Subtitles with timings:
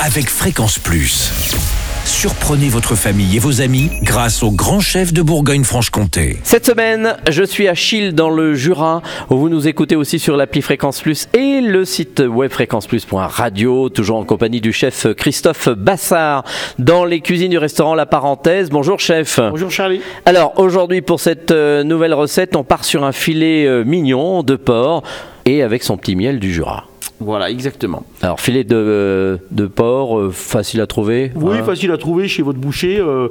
[0.00, 1.30] avec Fréquence Plus.
[2.04, 6.38] Surprenez votre famille et vos amis grâce au grand chef de Bourgogne-Franche-Comté.
[6.42, 10.36] Cette semaine, je suis à Chille dans le Jura, où vous nous écoutez aussi sur
[10.36, 16.44] l'appli Fréquence Plus et le site web fréquenceplus.radio, toujours en compagnie du chef Christophe Bassard,
[16.78, 18.70] dans les cuisines du restaurant La Parenthèse.
[18.70, 19.38] Bonjour chef.
[19.38, 20.00] Bonjour Charlie.
[20.26, 24.56] Alors aujourd'hui pour cette euh, nouvelle recette, on part sur un filet euh, mignon de
[24.56, 25.02] porc
[25.46, 26.84] et avec son petit miel du Jura.
[27.20, 28.02] Voilà, exactement.
[28.22, 32.42] Alors filet de, de porc, euh, facile à trouver Oui, hein facile à trouver chez
[32.42, 32.98] votre boucher.
[32.98, 33.28] Euh,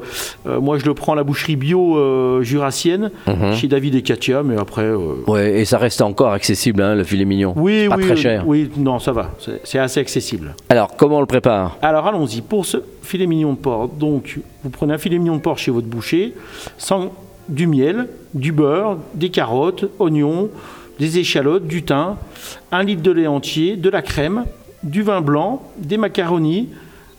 [0.47, 3.53] euh, moi, je le prends à la boucherie bio jurassienne, Mhm.
[3.55, 4.89] chez David et Katia, mais après.
[5.27, 7.53] Ouais, et ça reste encore accessible, hein, le filet mignon.
[7.57, 8.43] Oui, pas oui, très euh, cher.
[8.47, 10.55] oui, non, ça va, c'est c'est assez accessible.
[10.69, 11.77] Alors, comment on le prépare?
[11.81, 15.41] Alors allons-y, pour ce filet mignon de porc, donc vous prenez un filet mignon de
[15.41, 16.33] porc chez votre boucher,
[16.77, 17.11] sans
[17.49, 20.49] du miel, du beurre, des carottes, oignons,
[20.99, 22.15] des échalotes, du thym,
[22.71, 24.45] un litre de lait entier, de la crème,
[24.83, 26.69] du vin blanc, des macaronis,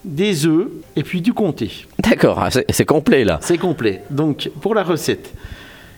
[0.05, 1.87] des œufs et puis du comté.
[1.98, 3.39] D'accord, ah, c'est complet là.
[3.42, 4.02] C'est complet.
[4.11, 5.33] Donc, pour la recette,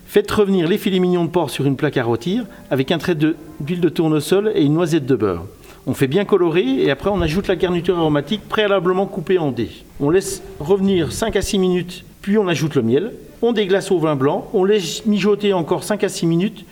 [0.06, 3.16] faites revenir les filets mignons de porc sur une plaque à rôtir avec un trait
[3.16, 5.44] de- d'huile de tournesol et une noisette de beurre.
[5.88, 9.70] On fait bien colorer et après on ajoute la garniture aromatique préalablement coupée en dés.
[10.00, 13.12] On laisse revenir 5 à 6 minutes, puis on ajoute le miel.
[13.42, 16.64] On déglace au vin blanc, on laisse mijoter encore 5 à 6 minutes,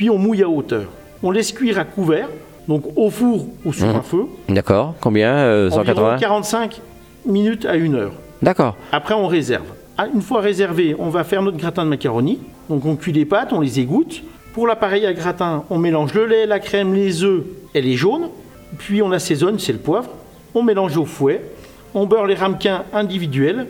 [0.00, 0.84] puis on mouille à hauteur.
[1.22, 2.26] On laisse cuire à couvert,
[2.66, 6.80] donc au four ou sur un feu, D'accord, combien euh, environ 180 45
[7.26, 8.12] minutes à 1 heure.
[8.40, 8.76] D'accord.
[8.92, 9.66] Après, on réserve.
[9.98, 12.38] Ah, Une fois réservé, on va faire notre gratin de macaroni.
[12.70, 14.22] Donc, on cuit les pâtes, on les égoutte.
[14.54, 17.42] Pour l'appareil à gratin, on mélange le lait, la crème, les œufs
[17.74, 18.30] et les jaunes.
[18.78, 20.08] Puis, on assaisonne, c'est le poivre.
[20.54, 21.42] On mélange au fouet.
[21.92, 23.66] On beurre les ramequins individuels.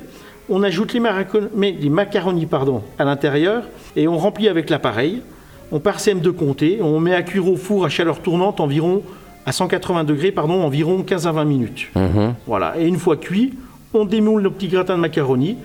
[0.49, 3.65] On ajoute les, maraco- mais- les macaronis pardon, à l'intérieur
[3.97, 5.23] et on remplit avec l'appareil.
[5.73, 6.81] On parsème de comté.
[6.83, 9.03] On met à cuire au four à chaleur tournante environ
[9.47, 11.89] à 180 degrés, pardon, environ 15 à 20 minutes.
[11.97, 12.35] Mhm.
[12.47, 13.55] Voilà, et une fois cuit,
[13.95, 15.57] on démoule nos petits gratins de macaroni,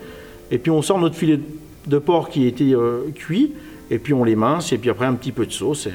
[0.50, 1.40] et puis on sort notre filet
[1.86, 3.54] de porc qui a été euh, cuit,
[3.92, 5.88] et puis on les mince, et puis après un petit peu de sauce.
[5.88, 5.92] Et,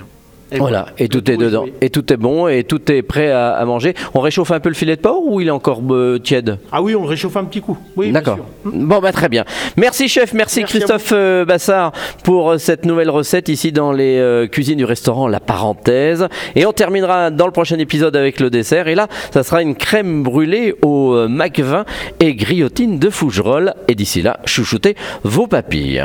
[0.52, 1.66] et Voilà, et tout est dedans.
[1.80, 3.94] Et tout est bon, et tout est prêt à, à manger.
[4.14, 6.58] On réchauffe un peu le filet de porc ou il est encore euh, tiède?
[6.72, 7.78] Ah oui, on le réchauffe un petit coup.
[7.96, 8.36] Oui, D'accord.
[8.36, 8.44] sûr.
[8.64, 9.44] Bon, bah très bien.
[9.76, 11.92] Merci chef, merci, Christophe euh, Bassard
[12.24, 16.26] pour euh, cette nouvelle recette ici dans les euh, cuisines du restaurant La Parenthèse.
[16.56, 18.88] Et on terminera dans le prochain épisode avec le dessert.
[18.88, 21.84] Et là, ça sera une crème brûlée au euh, macvin
[22.18, 23.74] et grillotine de Fougerolles.
[23.88, 26.04] Et d'ici là, chouchoutez vos papilles.